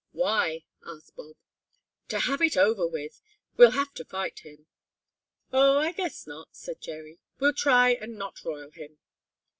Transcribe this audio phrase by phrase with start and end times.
[0.13, 1.35] "Why?" asked Bob.
[2.07, 3.21] "To have it over with.
[3.55, 4.65] We'll have to fight him."
[5.53, 7.19] "Oh, I guess not," said Jerry.
[7.39, 8.97] "We'll try and not roil him."